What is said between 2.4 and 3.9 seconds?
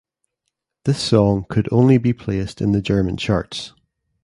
in the German charts.